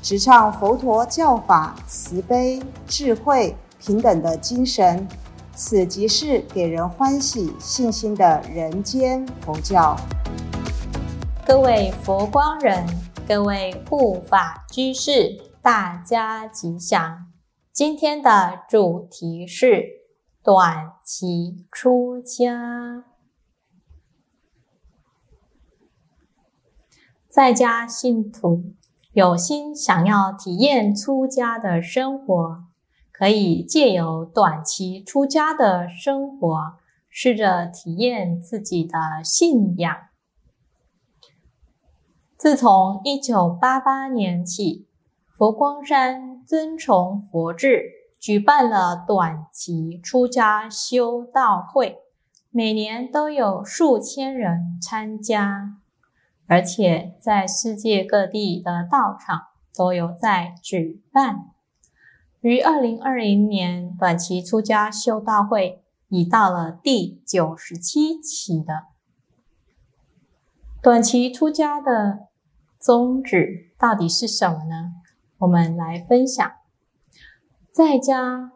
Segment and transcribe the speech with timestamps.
[0.00, 5.06] 直唱佛陀教法慈悲、智慧、平等的精神。
[5.54, 9.96] 此即是给人欢喜、信心的人间佛教。
[11.44, 12.86] 各位佛光人，
[13.26, 17.26] 各位护法居士，大家吉祥。
[17.72, 19.82] 今天的主题是
[20.44, 23.04] 短期出家。
[27.28, 28.74] 在家信徒
[29.18, 32.62] 有心想要体验出家的生活。
[33.10, 36.74] 可以借由短期出家的生活，
[37.10, 39.92] 试着体验自己的信仰。
[42.36, 44.86] 自从一九八八年起，
[45.36, 51.98] 佛光山遵从佛制，举办了短期出家修道会，
[52.52, 55.72] 每年都有数千人参加，
[56.48, 59.42] 而且在世界各地的道场
[59.76, 61.50] 都有在举办。
[62.40, 68.84] 于二零二零年，短期出家修道会已到了第九十七期的。
[70.80, 72.28] 短期出家的
[72.78, 74.94] 宗旨到底是什么呢？
[75.38, 76.50] 我们来分享：
[77.70, 78.52] 在家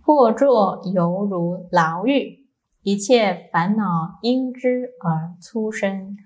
[0.00, 2.46] 或作犹如牢狱，
[2.82, 6.16] 一切烦恼因之而出生；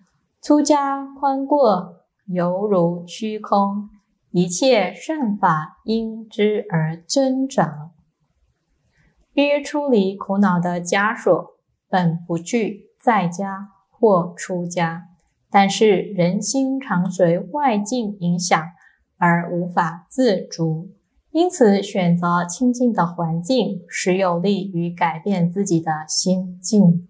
[0.47, 3.91] 出家宽过，犹如虚空。
[4.30, 7.90] 一切善法因之而增长。
[9.33, 11.56] 欲出离苦恼的枷锁，
[11.89, 15.08] 本不惧在家或出家，
[15.51, 18.62] 但是人心常随外境影响
[19.18, 20.92] 而无法自主，
[21.33, 27.08] 因此选择清净的环境，实有利于改变自己的心境。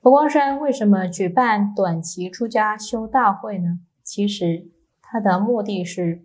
[0.00, 3.80] 佛光山为什么举办短期出家修道会呢？
[4.02, 4.70] 其实，
[5.02, 6.24] 它的目的是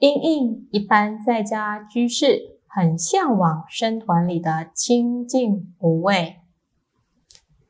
[0.00, 6.40] 因应一般在家居士很向往僧团里的清净无畏，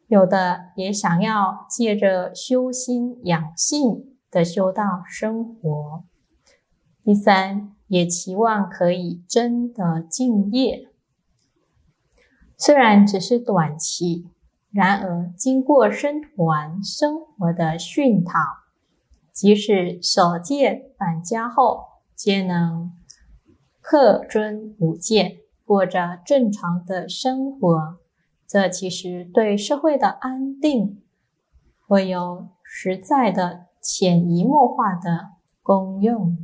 [0.07, 6.05] 有的也想要借着修心养性的修道生活。
[7.05, 10.89] 第三，也期望可以真的敬业。
[12.57, 14.27] 虽然只是短期，
[14.75, 18.41] 然而经过僧团生活的熏陶。
[19.33, 21.85] 即使守戒返家后，
[22.17, 22.93] 皆能
[23.81, 27.99] 克尊五戒，过着正常的生活。
[28.49, 31.03] 这其实对社会的安定
[31.87, 36.37] 会有实在的、潜移默化的功用。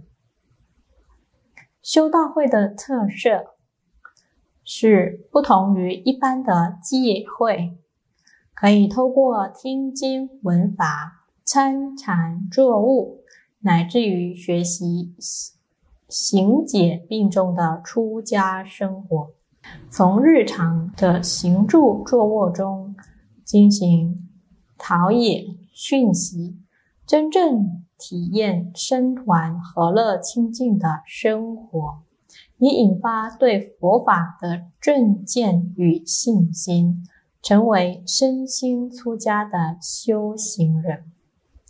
[1.83, 3.57] 修道会的特色
[4.65, 7.77] 是不同于一般的戒会，
[8.60, 11.16] 可以透过听经闻法。
[11.47, 13.22] 参禅作物，
[13.60, 15.15] 乃至于学习
[16.10, 19.31] 行解并重的出家生活，
[19.88, 22.94] 从日常的行住坐卧中
[23.44, 24.28] 进行
[24.76, 26.59] 陶冶训习，
[27.06, 32.03] 真正体验僧团和乐清净的生活，
[32.59, 37.03] 以引发对佛法的正见与信心，
[37.43, 41.05] 成为身心出家的修行人。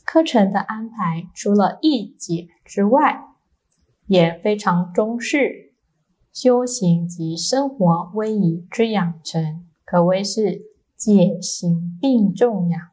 [0.04, 3.28] 课程的安排除了义解之外，
[4.06, 5.72] 也非常重视
[6.32, 10.62] 修行及生活威仪之养成，可谓是
[10.97, 12.92] 戒行并重呀。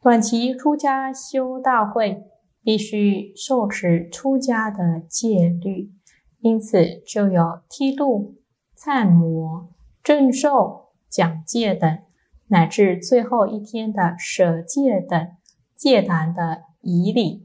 [0.00, 2.24] 短期出家修道会
[2.62, 5.92] 必须受持出家的戒律，
[6.40, 8.36] 因此就有剃度、
[8.76, 9.68] 忏摩、
[10.06, 11.98] 正受、讲戒等。
[12.46, 15.32] 乃至最后一天的舍戒等
[15.74, 17.44] 戒坛的仪礼，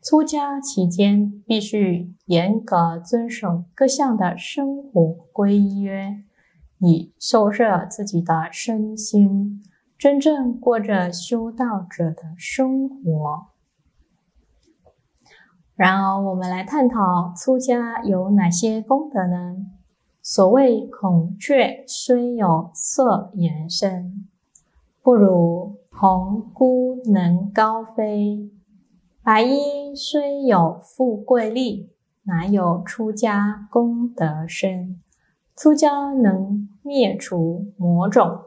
[0.00, 6.22] 出家期间必须严格遵守各项的生活规约，
[6.78, 9.60] 以收摄自己的身心，
[9.98, 13.48] 真正过着修道者的生活。
[15.74, 19.56] 然而，我们来探讨出家有哪些功德呢？
[20.32, 24.28] 所谓孔雀虽有色颜身，
[25.02, 28.48] 不如鸿鹄能高飞。
[29.24, 31.90] 白衣虽有富贵利，
[32.22, 35.00] 哪有出家功德深？
[35.56, 38.38] 出家能灭除魔种，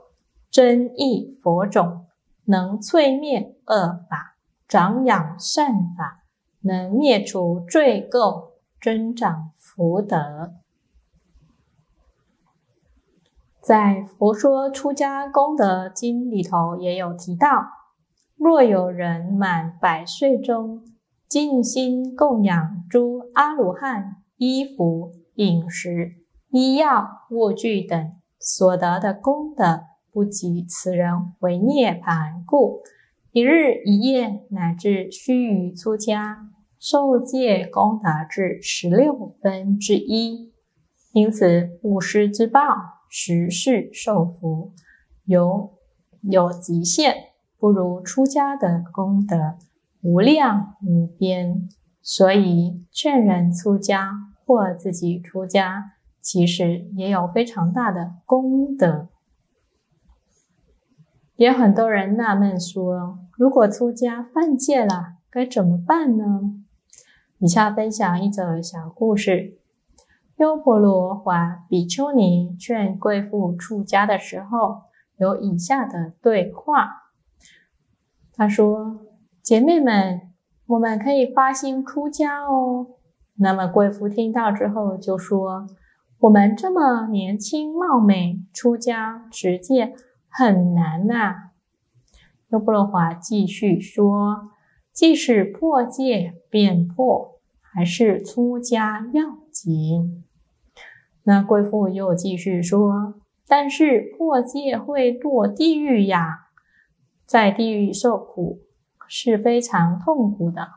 [0.50, 2.06] 真益佛种，
[2.46, 4.38] 能淬灭恶法，
[4.70, 6.24] 长养善法，
[6.62, 10.54] 能灭除罪垢，增长福德。
[13.64, 13.76] 在
[14.06, 17.64] 《佛说出家功德经》里头也有提到：
[18.36, 20.84] 若有人满百岁中，
[21.30, 26.16] 尽心供养诸阿罗汉衣服、饮食、
[26.50, 32.82] 医药、卧具等所得的功德，不及此人为涅盘故，
[33.32, 40.52] 一日一夜乃至须臾出家，受戒功德至十六分之一。
[41.14, 42.60] 因此，布施之报。
[43.16, 44.74] 十世受福，
[45.26, 45.78] 有
[46.24, 47.14] 有极限，
[47.60, 49.60] 不如出家的功德
[50.02, 51.70] 无量无边。
[52.02, 59.10] 所以劝人出家或自己出家，其实也有非常大的功德。
[61.36, 66.56] 也很多人纳闷说，如果出家犯戒了，该怎么办呢？
[67.38, 69.60] 以下分享一则小故事。
[70.38, 74.84] 优婆罗还比丘尼劝贵妇出家的时候，
[75.18, 77.12] 有以下的对话。
[78.34, 79.00] 他说
[79.44, 80.34] ：“姐妹们，
[80.66, 82.88] 我们可以发心出家哦。”
[83.38, 85.68] 那么贵妇听到之后就说
[86.22, 89.94] ：“我们这么年轻貌美，出家持戒
[90.28, 91.52] 很难呐。”
[92.50, 94.50] 优婆罗华继续说
[94.92, 100.23] ：“即使破戒变破，还是出家要紧。”
[101.26, 103.16] 那贵妇又继续说
[103.48, 106.50] ：“但是破戒会堕地狱呀，
[107.26, 108.60] 在地狱受苦
[109.08, 110.68] 是非常痛苦的。”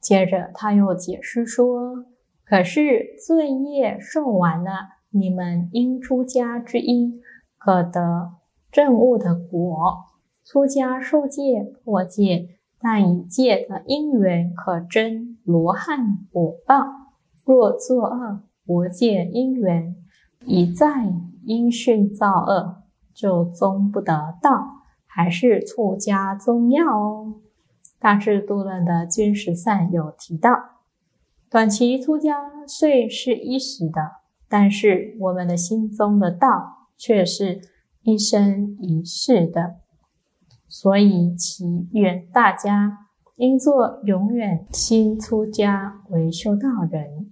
[0.00, 2.06] 接着他又解释说
[2.44, 4.70] ：“可是罪业受完了，
[5.10, 7.20] 你们因出家之因，
[7.58, 8.32] 可得
[8.72, 10.04] 正悟的果。
[10.44, 16.84] 出家受戒破戒，但以戒的因缘可真罗汉果报。
[17.44, 19.96] 若作恶。”佛界因缘，
[20.44, 21.10] 一再
[21.46, 22.82] 因训造恶，
[23.14, 27.36] 就终不得道，还是出家宗要哦。
[27.98, 30.50] 大智度论的君十善有提到，
[31.48, 34.02] 短期出家虽是一时的，
[34.50, 37.62] 但是我们的心中的道却是
[38.02, 39.76] 一生一世的，
[40.68, 43.06] 所以祈愿大家
[43.36, 47.30] 应做永远心出家为修道人。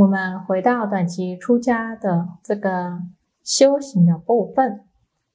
[0.00, 3.02] 我们回到短期出家的这个
[3.44, 4.86] 修行的部分，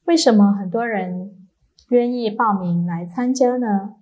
[0.05, 1.47] 为什么很多人
[1.89, 3.93] 愿意报名来参加呢？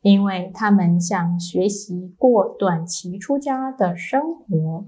[0.00, 4.86] 因为他们想学习过短期出家的生活，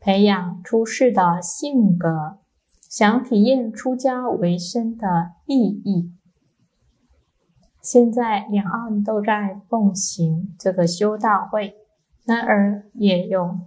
[0.00, 2.38] 培养出世的性格，
[2.88, 6.14] 想体验出家为生的意义。
[7.82, 11.74] 现在两岸都在奉行这个修道会，
[12.24, 13.58] 然而也有。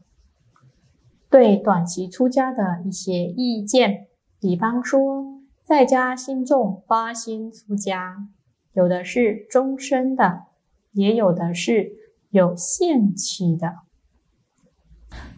[1.31, 8.27] 对短期出家的一些意见，比方说，在家心众发心出家，
[8.73, 10.43] 有的是终身的，
[10.91, 11.93] 也有的是
[12.31, 13.75] 有限期的。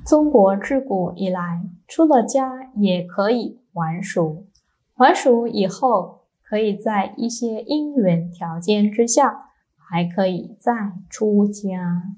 [0.04, 4.48] 中国自古以来，出了家也可以还俗，
[4.96, 10.74] 还俗以后，可以在一些因缘条件之下，还可以再
[11.08, 12.16] 出家。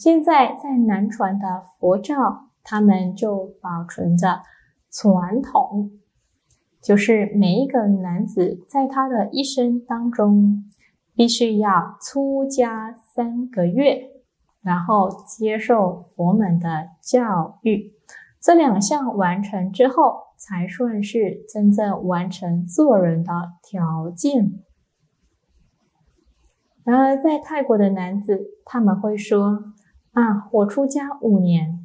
[0.00, 4.40] 现在在南传的佛教，他们就保存着
[4.90, 5.90] 传统，
[6.82, 10.64] 就是每一个男子在他的一生当中，
[11.14, 14.08] 必须要出家三个月，
[14.62, 17.92] 然后接受佛门的教育，
[18.40, 23.30] 这两项完成之后，才算是真正完成做人的
[23.62, 24.62] 条件。
[26.84, 29.69] 然而，在泰国的男子，他们会说。
[30.12, 31.78] 啊，我出家五年，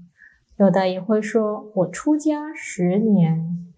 [0.58, 3.72] 有的也会说我出家十年。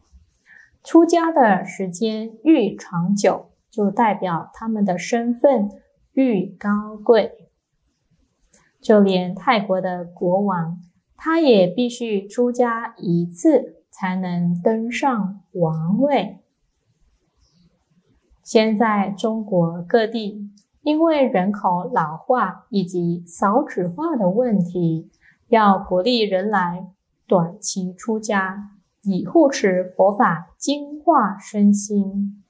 [0.83, 5.69] 出家的时间愈长久，就代表他们的身份
[6.13, 7.49] 愈高贵。
[8.79, 10.79] 就连泰国的国王，
[11.17, 16.39] 他也必须出家一次，才能登上王位。
[18.41, 20.46] 现在中国各地。
[20.87, 25.11] 因为人口老化以及少子化的问题，
[25.49, 26.87] 要鼓励人来
[27.27, 28.69] 短期出家，
[29.03, 32.41] 以护持佛法精化身心。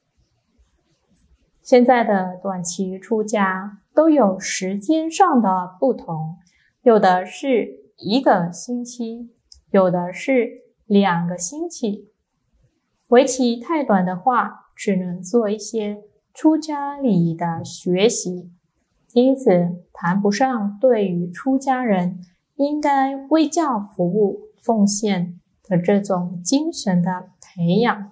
[1.64, 6.38] 现在的短期出家都有时间上的不同，
[6.84, 9.32] 有的是一个星期，
[9.72, 12.12] 有的是两个星期。
[13.08, 16.04] 为期太短的话，只能做一些
[16.38, 18.52] 出家礼仪的学习，
[19.14, 22.20] 因此谈不上对于出家人
[22.58, 28.12] 应该为教服务、奉献的这种精神的培养。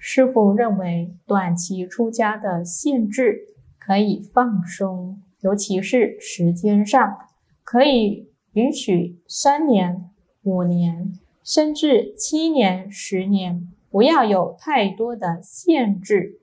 [0.00, 3.42] 师傅认为，短期出家的限制
[3.78, 7.18] 可以放松，尤其是时间上，
[7.62, 10.10] 可以允许三年、
[10.42, 11.12] 五年，
[11.44, 16.40] 甚至七年、十年，不要有太多的限制。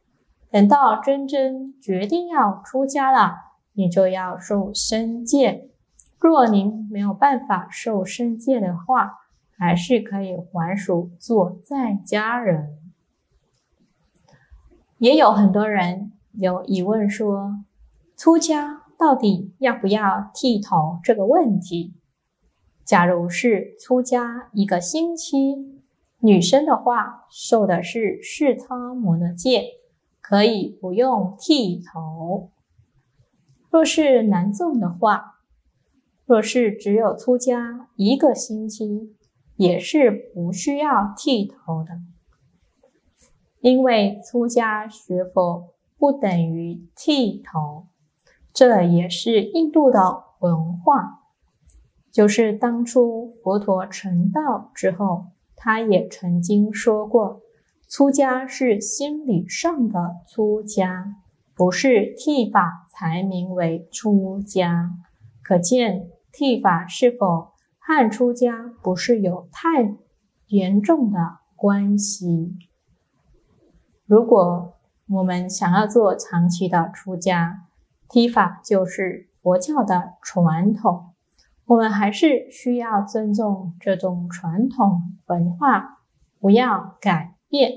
[0.50, 3.36] 等到真真决定要出家了，
[3.74, 5.70] 你就要受身戒。
[6.20, 9.20] 若您没有办法受身戒的话，
[9.58, 12.78] 还是可以还俗做在家人。
[15.00, 17.64] 也有很多人有疑问说，
[18.16, 21.94] 出家到底要不要剃头这个问题？
[22.86, 25.83] 假如是出家一个星期，
[26.26, 29.66] 女生的话受的是世操摩的戒，
[30.22, 32.50] 可以不用剃头；
[33.70, 35.42] 若是男众的话，
[36.26, 39.18] 若是只有出家一个星期，
[39.58, 42.00] 也是不需要剃头的。
[43.60, 47.88] 因为出家学佛不等于剃头，
[48.54, 51.20] 这也是印度的文化。
[52.10, 55.26] 就是当初佛陀成道之后，
[55.66, 57.40] 他也曾经说过，
[57.88, 61.16] 出家是心理上的出家，
[61.56, 64.92] 不是剃发才名为出家。
[65.42, 69.96] 可见剃发是否和出家不是有太
[70.48, 71.18] 严重的
[71.56, 72.58] 关系。
[74.06, 74.74] 如果
[75.08, 77.70] 我们想要做长期的出家，
[78.10, 81.13] 剃发就是佛教的传统，
[81.66, 86.00] 我们还是需要尊重这种传统文化，
[86.40, 87.72] 不要改变。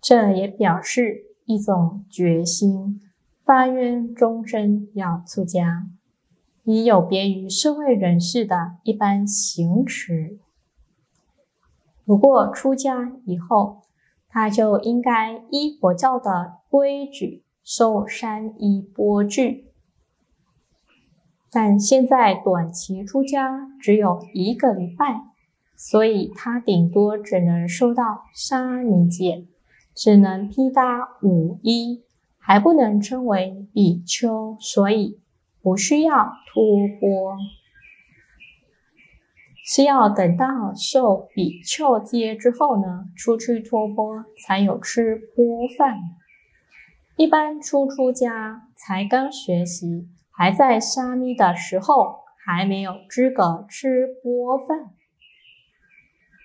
[0.00, 3.00] 这也表示一种决心，
[3.44, 5.88] 发愿终身要出家，
[6.62, 10.38] 以有别于社会人士的一般行持。
[12.04, 13.82] 不过出家以后，
[14.28, 19.72] 他就应该依佛教的规矩受三衣钵具，
[21.54, 25.20] 但现在短期出家只有一个礼拜，
[25.76, 29.46] 所以他顶多只能受到沙弥戒，
[29.94, 32.02] 只能披搭五衣，
[32.38, 35.20] 还不能称为比丘，所以
[35.62, 36.62] 不需要托
[37.00, 37.36] 钵。
[39.66, 45.44] 是要等到受比丘戒之后呢，出去托钵才有吃钵
[45.78, 45.96] 饭。
[47.16, 54.92] 一般初出家才刚学习，还在沙弥的时候，还没有资格吃钵饭。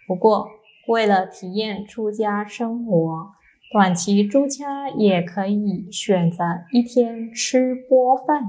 [0.08, 0.48] 不过，
[0.88, 3.32] 为了体验出家生活，
[3.72, 8.44] 短期出家也可以选择一天吃钵饭。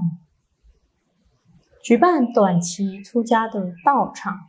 [1.83, 4.41] 举办短期出家的道场。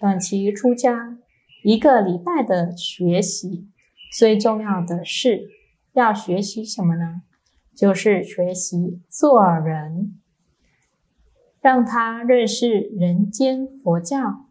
[0.00, 1.16] 短期出家
[1.62, 3.68] 一个礼拜的学习，
[4.12, 5.48] 最重要的是
[5.94, 7.22] 要学习什么呢？
[7.74, 10.20] 就是学习做人，
[11.64, 14.44] 让他认识人间佛教，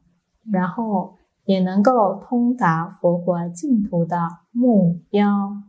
[0.51, 1.13] 然后
[1.45, 4.17] 也能够通达佛国净土的
[4.51, 5.61] 目标。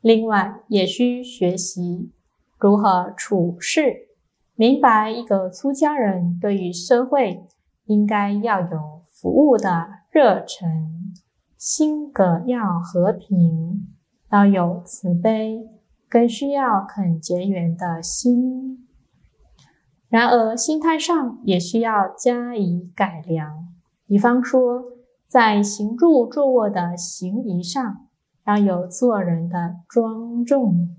[0.00, 2.10] 另外，也需学习
[2.58, 4.08] 如何处事，
[4.56, 7.46] 明白一个出家人对于社会。
[7.86, 11.12] 应该要有服务的热忱，
[11.56, 13.94] 心格要和平，
[14.32, 15.68] 要有慈悲，
[16.08, 18.83] 更需要肯结缘的心。
[20.14, 23.66] 然而，心态上也需要加以改良。
[24.06, 24.84] 比方说，
[25.26, 28.06] 在行住坐卧的行仪上，
[28.46, 30.90] 要有做人的庄重，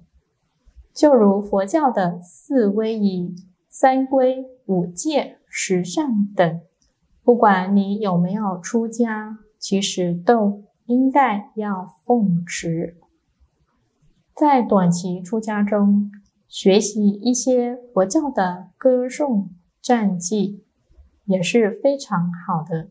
[0.94, 3.34] 就如佛教的四威仪、
[3.70, 6.60] 三规、五戒、十善等。
[7.24, 12.98] 不管你有没有出家，其实都应该要奉持。
[14.36, 16.12] 在短期出家中，
[16.48, 19.50] 学习一些佛教的歌颂
[19.82, 20.64] 战绩
[21.26, 22.90] 也是非常好的。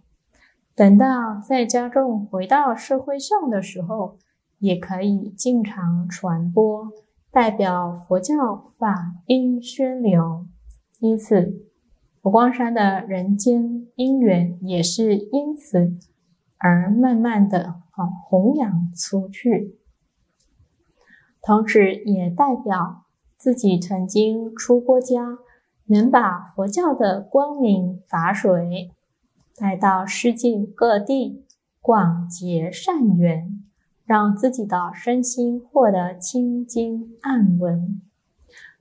[0.75, 4.19] 等到在家中回到社会上的时候，
[4.59, 6.93] 也可以经常传播，
[7.31, 10.47] 代表佛教法音宣流。
[11.01, 11.65] 因此。
[12.23, 15.99] 佛光山的人间因缘也是因此
[16.57, 19.79] 而慢慢的啊弘扬出去。
[21.43, 23.04] 同时也代表
[23.45, 25.37] 自己曾经出过家，
[25.89, 28.91] 能把佛教的光明法水
[29.55, 31.45] 带到世界各地，
[31.83, 33.63] 广结善缘，
[34.07, 38.01] 让自己的身心获得清净安稳。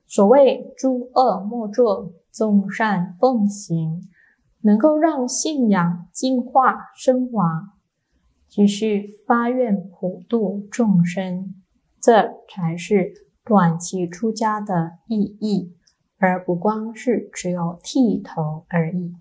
[0.06, 4.08] 所谓诸恶莫作，众善奉行，
[4.62, 7.74] 能够让信仰净化升华，
[8.48, 11.54] 继续发愿普度众生。
[12.00, 15.70] 这才是短期出家的意义，
[16.18, 19.14] 而不光是只有剃头而已。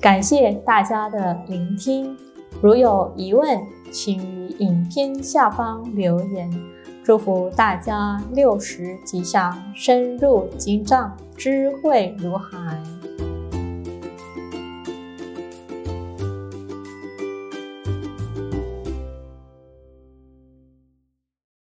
[0.00, 2.16] 感谢大家的聆听，
[2.62, 3.60] 如有疑问，
[3.92, 6.50] 请于影片下方留言。
[7.04, 12.82] 祝福大家六十吉祥，深入经藏，智慧如海。